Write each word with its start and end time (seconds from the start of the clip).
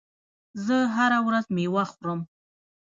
زه 0.65 0.77
هره 0.95 1.19
ورځ 1.27 1.45
میوه 1.55 1.83
خورم. 1.91 2.19